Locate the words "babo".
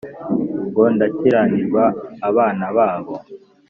2.75-3.15